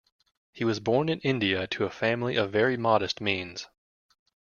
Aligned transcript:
He 0.51 0.63
was 0.63 0.79
born 0.79 1.09
in 1.09 1.19
India 1.19 1.67
to 1.67 1.83
a 1.85 1.91
family 1.91 2.35
of 2.35 2.49
very 2.51 2.75
modest 2.75 3.21
means. 3.21 3.67